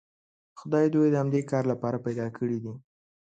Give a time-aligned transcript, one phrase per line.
[0.59, 2.73] خدای دوی د همدې کار لپاره پیدا کړي دي.